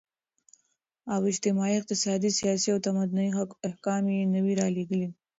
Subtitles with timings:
[1.13, 3.25] او اجتماعي، اقتصادي، سياسي او تمدني
[3.67, 5.09] احكام ئي نوي راليږلي